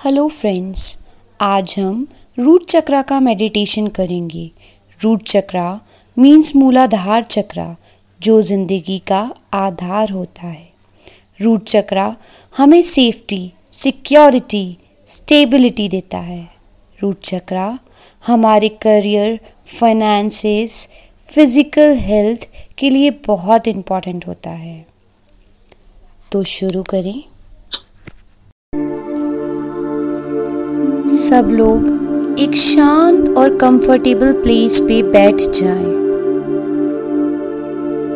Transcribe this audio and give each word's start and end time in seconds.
Hello 0.00 0.26
friends 0.28 0.82
आज 1.40 1.74
हम 1.78 2.06
root 2.38 2.64
चक्रा 2.70 3.00
का 3.02 3.18
मेडिटेशन 3.20 3.86
करेंगे। 3.88 4.44
रूट 5.00 5.22
चक्रा 5.22 5.64
मीन्स 6.16 6.54
मूलाधार 6.56 7.22
चक्रा 7.22 7.66
जो 8.20 8.40
ज़िंदगी 8.40 8.98
का 9.08 9.20
आधार 9.54 10.10
होता 10.10 10.46
है। 10.46 10.68
रूट 11.40 11.64
चक्रा 11.64 12.14
हमें 12.54 12.80
सेफ्टी 12.82 13.42
सिक्योरिटी 13.72 14.64
स्टेबिलिटी 15.08 15.88
देता 15.88 16.18
है। 16.18 16.42
रूट 16.98 17.20
चक्रा 17.22 17.68
हमारे 18.24 18.68
करियर 18.82 19.38
फाइनेंसेस 19.70 20.86
फ़िज़िकल 21.26 21.96
हेल्थ 21.98 22.48
के 22.78 22.90
लिए 22.90 23.10
बहुत 23.26 23.68
इंपॉर्टेंट 23.68 24.26
होता 24.26 24.50
है। 24.52 24.84
तो 26.32 26.42
शुरू 26.54 26.82
करें। 26.90 27.22
सब 31.30 31.48
लोग 31.50 32.38
एक 32.38 32.56
शांत 32.56 33.28
और 33.38 33.56
कंफर्टेबल 33.56 34.32
प्लेस 34.32 34.80
पे 34.80 35.02
बैठ 35.02 35.34
जाएँ। 35.34 35.90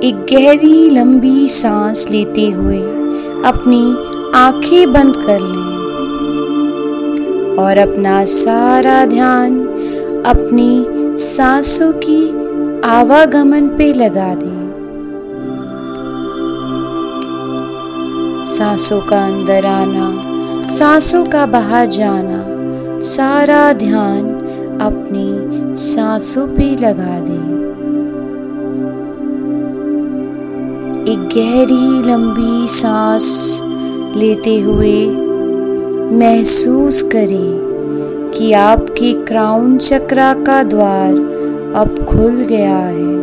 एक 0.00 0.27
गहरी, 0.32 0.90
लंबी 0.90 1.48
सांस 1.48 2.10
लेते 2.10 2.50
हुए 2.50 2.78
अपनी 3.45 3.96
आँखें 4.34 4.92
बंद 4.92 5.16
कर 5.16 5.40
लें 5.40 5.74
और 7.59 7.78
अपना 7.78 8.24
सारा 8.24 9.06
ध्यान 9.06 9.60
अपनी 10.26 10.87
सांसों 11.18 11.92
की 11.92 12.30
आवागमन 12.84 13.68
पे 13.68 13.92
लगा 13.92 14.34
दें 14.34 14.65
सांसों 18.45 19.01
का 19.01 19.24
अंदर 19.26 19.66
आना, 19.66 20.10
सांसों 20.66 21.24
का 21.24 21.46
बाहर 21.46 21.87
जाना 21.87 22.54
सारा 23.05 23.73
ध्यान 23.73 24.29
अपनी 24.81 25.77
सांसों 25.77 26.47
पे 26.47 26.65
लगा 26.77 27.19
दें। 27.21 27.52
एक 31.09 31.27
गहरी, 31.35 32.11
लंबी 32.11 32.69
सांस 32.69 33.27
लेते 34.16 34.59
हुए 34.61 34.96
महसूस 36.19 37.02
करें 37.02 38.33
कि 38.35 38.52
आपके 38.52 39.13
क्राउन 39.24 39.77
चक्रा 39.79 40.33
का 40.35 40.63
द्वार 40.63 41.11
अब 41.74 42.05
खुल 42.09 42.37
गया 42.49 42.79
है 42.79 43.16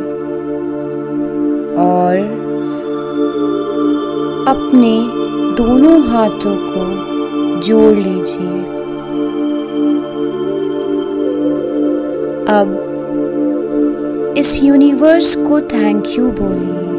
और 1.88 2.18
अपने 4.48 4.96
दोनों 5.56 6.02
हाथों 6.04 6.56
को 6.62 7.60
जोड़ 7.60 7.94
लीजिए। 7.94 8.61
अब 12.50 14.34
इस 14.38 14.64
यूनिवर्स 14.64 15.36
को 15.36 15.62
थैंक 15.62 16.04
यू 16.08 16.32
बोलिए। 16.32 16.92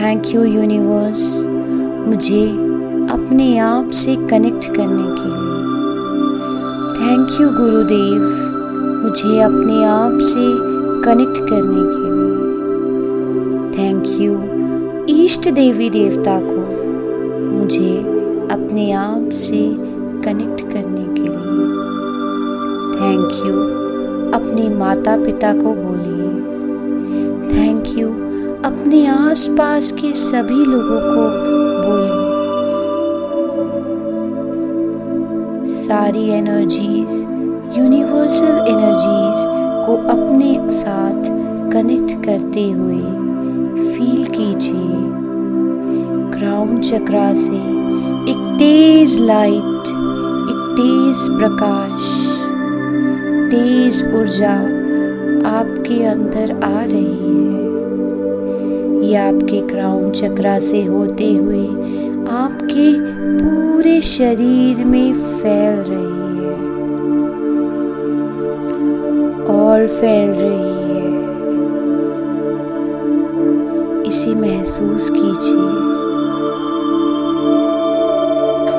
थैंक 0.00 0.22
यू 0.26 0.44
यूनिवर्स 0.44 1.44
मुझे 2.08 2.48
अपने 3.12 3.58
आप 3.58 3.90
से 3.90 4.16
कनेक्ट 4.16 4.66
करने 4.66 5.02
के 5.02 5.28
लिए। 5.28 5.52
थैंक 6.98 7.40
यू 7.40 7.48
गुरुदेव, 7.50 8.22
मुझे 9.04 9.40
अपने 9.40 9.84
आप 9.84 10.18
से 10.20 10.44
कनेक्ट 11.04 11.38
करने 11.38 11.82
के 11.92 12.08
लिए। 12.12 12.40
थैंक 13.78 14.04
यू 14.06 14.32
ईष्ट 15.08 15.50
देवी 15.50 15.90
देवता 15.90 16.40
को, 16.42 16.60
मुझे 17.58 17.98
अपने 18.52 18.92
आप 18.92 19.30
से 19.30 19.76
कनेक्ट 20.24 20.62
करने 20.62 21.04
के 21.14 21.22
लिए। 21.22 21.70
थैंक 23.00 23.46
यू 23.46 23.81
अपने 24.34 24.68
माता 24.68 25.16
पिता 25.16 25.52
को 25.52 25.74
बोलिए 25.74 26.28
थैंक 27.52 27.98
यू 27.98 28.08
अपने 28.64 29.06
आसपास 29.06 29.92
के 29.92 30.12
सभी 30.12 30.64
लोगों 30.64 31.00
को 31.00 31.22
बोलिए 31.86 32.30
सारी 35.66 36.28
एनर्जीज 36.28 37.10
यूनिवर्सल 37.78 38.64
एनर्जीज 38.68 39.44
को 39.86 39.96
अपने 40.08 40.70
साथ 40.70 41.24
कनेक्ट 41.72 42.24
करते 42.24 42.70
हुए 42.70 43.00
फील 43.92 44.24
कीजिए। 44.26 45.00
क्राउन 46.38 46.78
चक्रा 46.80 47.32
से 47.34 47.60
एक 48.32 48.46
तेज 48.58 49.18
लाइट 49.20 49.88
एक 50.52 50.62
तेज 50.76 51.28
प्रकाश 51.38 52.21
तेज 53.52 54.04
ऊर्जा 54.14 54.52
आपके 55.48 56.04
अंदर 56.04 56.52
आ 56.64 56.84
रही 56.84 57.32
है। 57.44 57.64
ये 59.04 59.16
आपके 59.16 59.60
क्राउन 59.68 60.10
चक्रा 60.10 60.58
से 60.58 60.84
होते 60.84 61.34
हुए 61.36 61.66
आपके 62.28 62.92
पूरे 63.38 64.00
शरीर 64.00 64.84
में 64.84 65.12
फैल 65.14 65.74
रही 65.88 66.44
है 66.44 66.54
और 69.56 69.86
फैल 69.86 70.30
रही 70.30 70.72
है। 70.82 71.06
इसे 74.06 74.34
महसूस 74.34 75.10
कीजिए। 75.10 75.70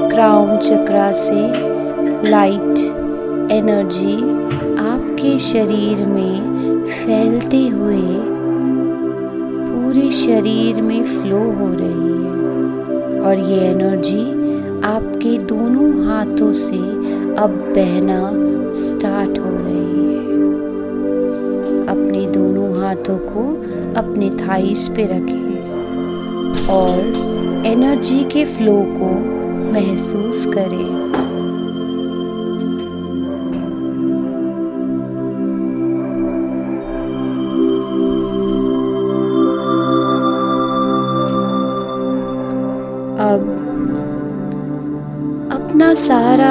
क्राउन 0.10 0.58
चक्रा 0.58 1.12
से 1.12 1.42
लाइट 2.30 2.78
एनर्जी 3.52 4.33
आपके 5.24 5.40
शरीर 5.40 5.98
में 6.06 6.86
फैलते 6.86 7.58
हुए 7.68 8.02
पूरे 9.70 10.10
शरीर 10.12 10.82
में 10.82 11.04
फ्लो 11.04 11.38
हो 11.38 11.68
रही 11.74 12.16
है। 12.24 13.22
और 13.22 13.40
ये 13.40 13.60
एनर्जी 13.68 14.24
आपके 14.84 15.38
दोनों 15.46 15.88
हाथों 16.08 16.52
से 16.54 16.80
अब 17.40 17.56
बहना 17.76 18.20
स्टार्ट 18.82 19.40
हो 19.40 19.50
रही 19.50 20.08
है। 20.08 20.26
अपने 21.88 22.26
दोनों 22.32 22.70
हाथों 22.82 23.18
को 23.30 23.46
अपने 24.02 24.30
थाइस 24.38 24.88
पे 24.88 25.06
रखें 25.06 26.68
और 26.70 27.64
एनर्जी 27.68 28.24
के 28.34 28.46
फ्लो 28.58 28.76
को 28.92 29.14
महसूस 29.72 30.46
करें। 30.46 31.33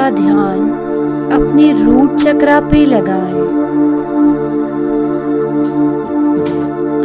सारा 0.03 0.15
ध्यान 0.15 0.61
अपने 1.33 1.71
रूट 1.73 2.15
चक्रा 2.15 2.59
पे 2.61 2.79
लगाएँ। 2.85 3.43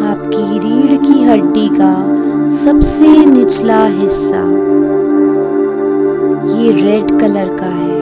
आपकी 0.04 0.58
रीढ़ 0.58 0.96
की 1.02 1.22
हड्डी 1.24 1.68
का 1.72 1.90
सबसे 2.56 3.08
निचला 3.26 3.84
हिस्सा 3.84 4.42
ये 6.54 6.72
रेड 6.80 7.10
कलर 7.20 7.54
का 7.60 7.70
है 7.74 8.00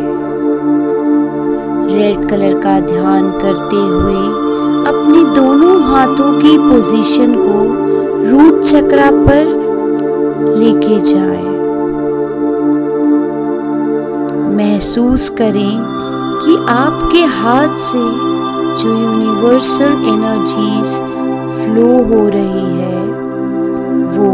रेड 1.91 2.29
कलर 2.31 2.61
का 2.63 2.79
ध्यान 2.87 3.31
करते 3.41 3.83
हुए 3.89 4.23
अपने 4.93 5.25
दोनों 5.35 5.81
हाथों 5.83 6.33
की 6.41 6.57
पोजीशन 6.61 7.35
को 7.39 7.59
रूट 8.31 8.63
चक्रा 8.65 9.11
पर 9.19 9.45
लेके 10.57 11.01
जाएँ। 11.13 11.46
महसूस 14.57 15.29
करें 15.39 15.77
कि 16.43 16.57
आपके 16.71 17.23
हाथ 17.33 17.75
से 17.79 18.05
जो 18.81 18.91
यूनिवर्सल 18.93 19.93
एनर्जीज 20.09 20.95
फ्लो 21.57 21.89
हो 22.05 22.21
रही 22.29 22.69
है, 22.77 23.01
वो 24.15 24.31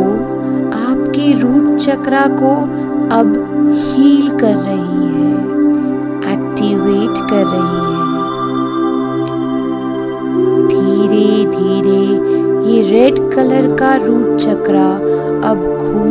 आपके 0.78 1.26
रूट 1.40 1.76
चक्रा 1.78 2.24
को 2.40 2.52
अब 3.16 3.28
हील 3.78 4.30
कर 4.38 4.56
रही 4.58 5.06
है 5.08 5.30
एक्टिवेट 6.34 7.14
कर 7.30 7.44
रही 7.46 7.82
है। 7.82 8.00
धीरे 10.68 11.26
धीरे 11.56 12.02
ये 12.70 12.76
रेड 12.90 13.18
कलर 13.34 13.64
का 13.78 13.94
रूट 14.06 14.36
चक्रा 14.38 14.88
अब 15.50 15.58
घूम 15.78 16.01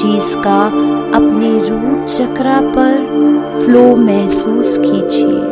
एनर्जीज 0.00 0.34
का 0.44 0.60
अपने 1.16 1.48
रूट 1.68 2.04
चक्रा 2.06 2.60
पर 2.76 3.64
फ्लो 3.64 3.84
महसूस 3.96 4.76
कीजिए। 4.78 5.49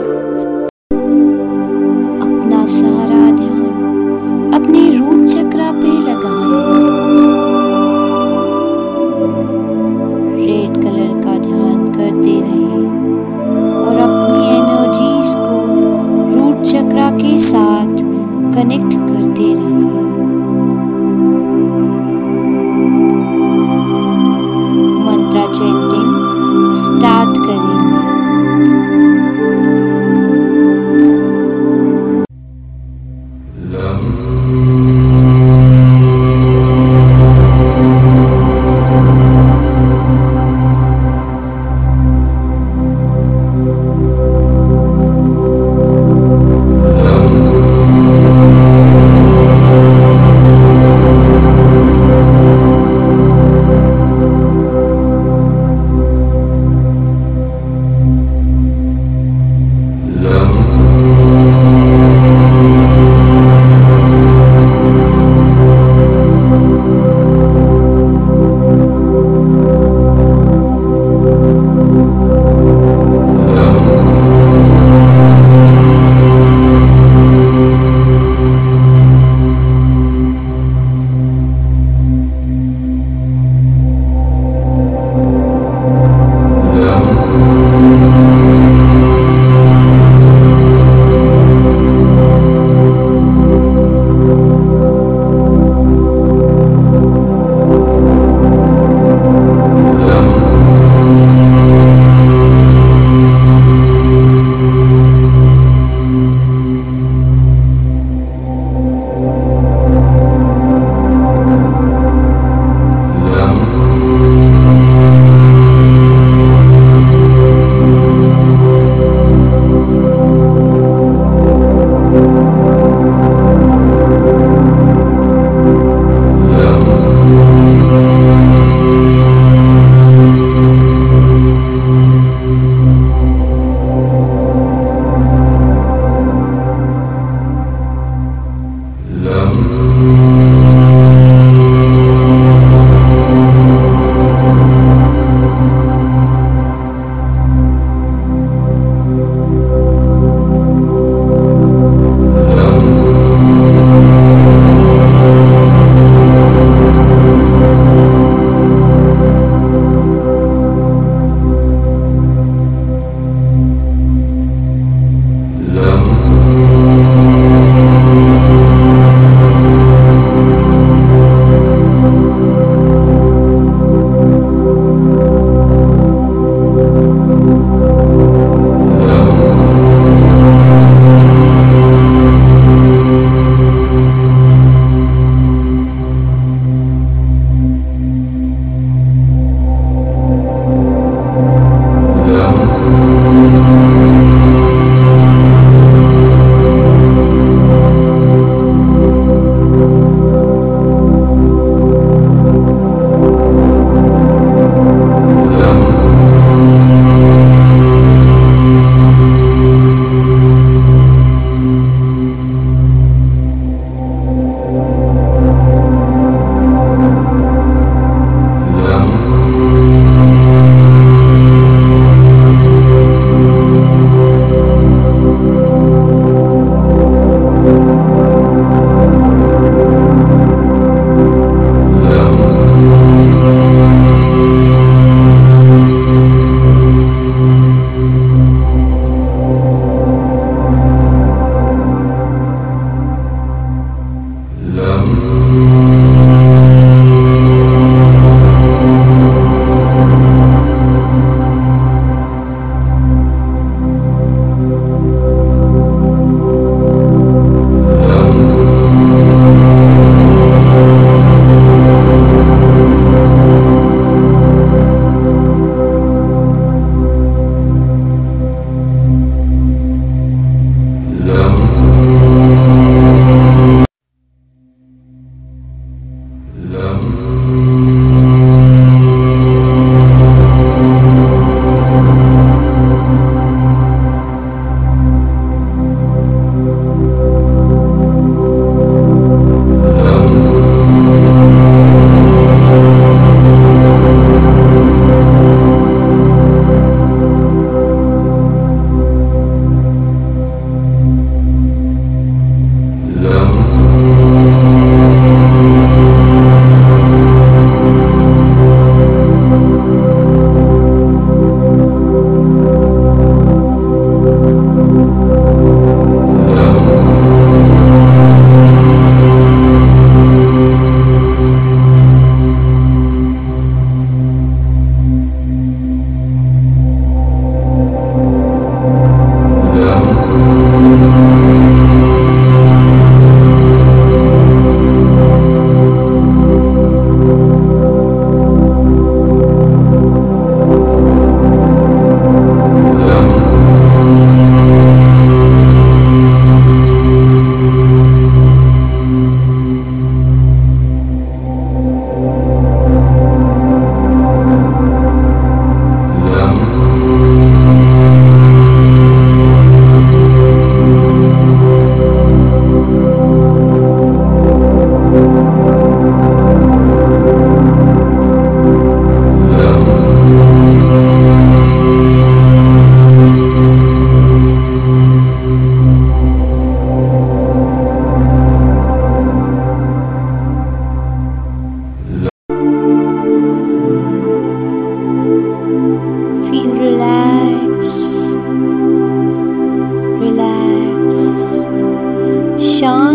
Love. 33.61 34.18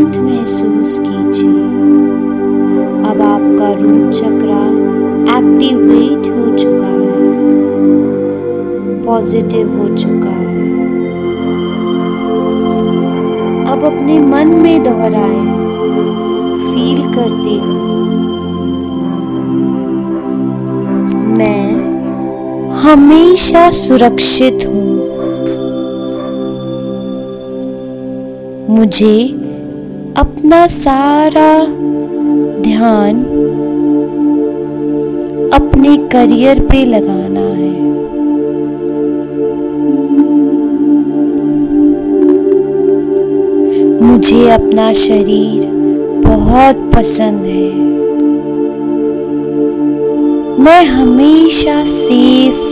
शांत 0.04 0.18
महसूस 0.18 0.98
कीजिए। 1.00 1.64
अब 3.10 3.22
आपका 3.22 3.68
रूट 3.74 4.12
चक्रा 4.12 4.64
एक्टिवेट 5.38 6.28
हो 6.30 6.58
चुका 6.58 6.88
है। 6.88 7.22
पॉजिटिव 9.04 9.70
हो 9.78 9.88
चुका 9.98 10.30
है। 10.30 10.58
अब 13.68 13.84
अपने 13.84 14.20
मन 14.20 14.48
में 14.64 14.84
दोहराए। 14.84 15.46
फील 16.66 17.02
करते 17.14 17.56
मैं 21.38 21.72
हमेशा 22.84 23.70
सुरक्षित 23.72 24.68
हूँ। 24.68 24.92
मुझे 28.70 29.40
अपना 30.18 30.66
सारा 30.68 31.66
ध्यान 32.62 33.24
अपने 35.54 35.96
करियर 36.10 36.60
पे 36.60 36.84
लगाना 36.86 37.46
है। 37.54 37.72
मुझे 44.04 44.50
अपना 44.50 44.92
शरीर 44.94 45.66
बहुत 46.28 46.92
पसंद 46.96 47.46
है। 47.46 47.72
मैं 50.60 50.84
हमेशा 50.86 51.84
सेफ़ 51.86 52.64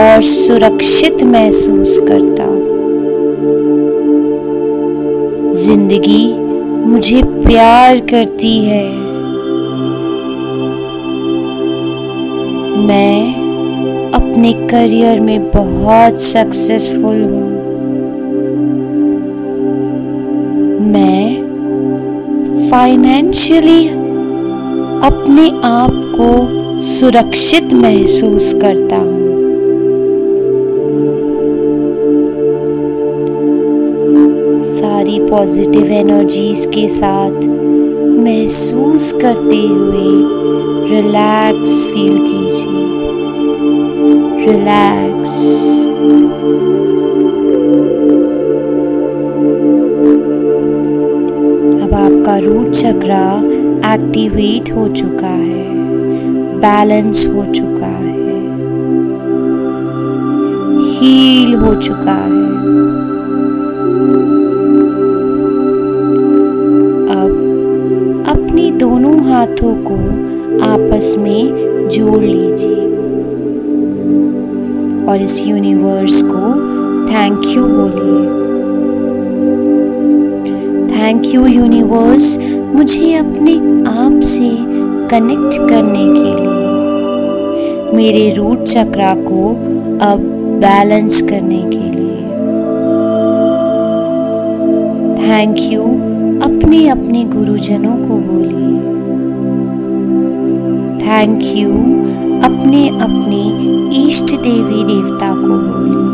और 0.00 0.22
सुरक्षित 0.22 1.22
महसूस 1.24 1.98
करता 1.98 2.44
हूँ। 2.44 2.61
ज़िंदगी 5.62 6.22
मुझे 6.86 7.20
प्यार 7.24 7.98
करती 8.06 8.54
है। 8.58 8.86
मैं 12.86 13.20
अपने 14.14 14.52
करियर 14.68 15.20
में 15.20 15.50
बहुत 15.50 16.20
सक्सेसफुल 16.22 17.22
हूँ। 17.22 17.50
मैं 20.90 21.24
फाइनेंशियली 22.70 23.88
अपने 25.06 25.48
आप 25.64 26.02
को 26.16 26.82
सुरक्षित 26.90 27.72
महसूस 27.74 28.52
करता 28.54 28.96
हूँ। 28.96 29.21
पॉजिटिव 35.32 35.90
एनर्जीज 35.92 36.64
के 36.66 36.88
साथ 36.88 37.44
महसूस 38.24 39.12
करते 39.12 39.60
हुए 39.68 40.10
रिलैक्स 40.90 41.82
फील 41.84 42.18
कीजिए। 42.18 42.82
रिलैक्स 44.46 45.38
अब 51.82 51.94
आपका 51.94 52.36
रूट 52.38 52.70
चक्रा 52.70 53.24
एक्टिवेट 53.94 54.72
हो 54.72 54.88
चुका 54.94 55.34
है 55.34 55.64
बैलेंस 56.60 57.26
हो 57.26 57.44
चुका 57.54 57.86
है 57.86 58.40
हील 60.90 61.54
हो 61.54 61.74
चुका 61.80 62.20
है। 62.24 62.61
हाथों 69.42 69.74
को 69.74 69.94
आपस 70.64 71.16
में 71.18 71.52
जोड़ 71.88 72.22
लीजिए। 72.22 72.84
और 75.06 75.22
इस 75.22 75.46
यूनिवर्स 75.46 76.22
को 76.22 76.52
थैंक 77.06 77.42
यू 77.46 77.64
बोलिए। 77.64 78.26
थैंक 80.88 81.34
यू 81.34 81.46
यूनिवर्स 81.46 82.38
मुझे 82.74 83.14
अपने 83.14 83.56
आप 83.90 84.20
से 84.20 84.50
कनेक्ट 85.08 85.58
करने 85.70 86.04
के 86.04 86.44
लिए। 86.44 87.96
मेरे 87.96 88.34
रूट 88.36 88.62
चक्रा 88.62 89.14
को 89.14 89.50
अब 90.06 90.20
बैलेंस 90.60 91.22
करने 91.22 91.58
के 91.58 92.00
लिए। 92.00 92.22
थैंक 95.26 95.56
यू 95.58 95.82
अपने 96.42 96.88
अपने 96.88 97.24
गुरुजनों 97.24 97.96
को 97.96 98.14
बोलिए। 98.32 99.01
Thank 101.02 101.40
you. 101.56 101.70
अपने 102.42 102.88
अपने 102.88 103.40
इष्ट 103.98 104.34
देवी 104.42 104.82
देवता 104.84 105.28
को 105.34 105.56
बोलिए 105.64 106.10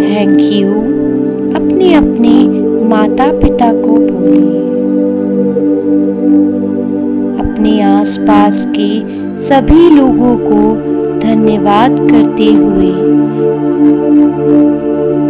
थैंक 0.00 0.40
यू। 0.52 0.70
अपने 1.56 1.92
अपने 1.94 2.34
माता 2.88 3.26
पिता 3.32 3.72
को 3.72 3.96
बोलिए 4.02 4.60
अपने 7.40 7.80
आसपास 7.82 8.66
के 8.76 8.90
सभी 9.38 9.88
लोगों 9.90 10.36
को 10.38 10.60
धन्यवाद 11.20 11.98
करते 12.10 12.52
हुए 12.52 12.92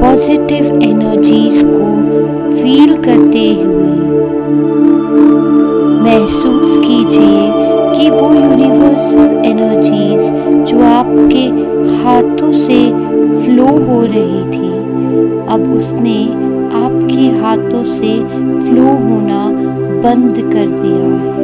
पॉजिटिव 0.01 0.65
एनर्जीज 0.83 1.63
को 1.67 1.87
फील 2.53 2.97
करते 2.97 3.49
हुए 3.55 3.76
महसूस 6.27 6.77
कीजिए 6.77 7.43
कि 7.97 8.09
वो 8.11 8.33
यूनिवर्सल 8.35 9.45
एनर्जीज 9.47 10.65
जो 10.69 10.81
आपके 10.85 11.43
हाथों 11.97 12.51
से 12.53 12.79
फ्लो 13.43 13.67
हो 13.85 14.01
रही 14.05 14.43
थी, 14.47 14.71
अब 15.49 15.71
उसने 15.77 16.17
आपके 16.79 17.29
हाथों 17.39 17.83
से 17.93 18.13
फ्लो 18.65 18.87
होना 19.05 19.45
बंद 20.03 20.41
कर 20.53 20.67
दिया 20.67 21.07
है। 21.13 21.39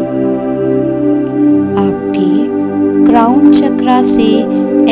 आपके 1.85 3.07
क्राउन 3.07 3.53
चक्रा 3.53 4.03
से 4.11 4.29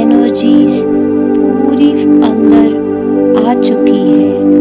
एनर्जीज 0.03 0.83
पूरी 0.85 1.93
अंदर 2.31 3.49
आ 3.49 3.61
चुकी 3.61 4.01
है। 4.13 4.60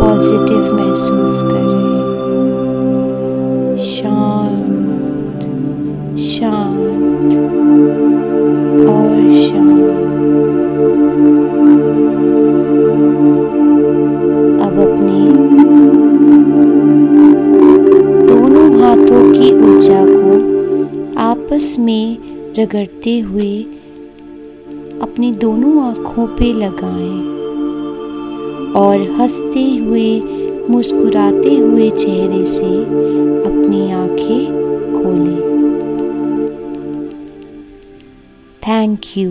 पॉजिटिव 0.00 0.74
महसूस 0.74 1.42
कर 1.42 1.48
रहे 1.48 1.62
हैं। 1.62 2.08
शांत 3.78 4.58
शांत, 6.18 7.32
और 8.88 9.36
शांत। 9.38 9.78
अब 14.62 14.78
अपनी 14.78 15.20
दोनों 18.26 18.80
हाथों 18.80 19.32
की 19.32 19.48
ऊर्जा 19.54 20.04
को 20.04 20.17
आपस 21.58 21.78
में 21.78 22.54
रगड़ते 22.58 23.18
हुए 23.18 23.52
अपनी 25.02 25.30
दोनों 25.34 25.72
आँखों 25.84 26.26
पे 26.36 26.52
लगाएँ 26.52 27.18
और 28.80 29.00
हँसते 29.10 29.64
हुए, 29.76 30.20
मुस्कुराते 30.70 31.56
हुए 31.56 31.90
चेहरे 31.90 32.44
से 32.44 32.70
अपनी 33.42 33.80
आँखें 33.92 34.46
खोलें। 34.94 35.40
Thank 38.62 39.16
you 39.16 39.30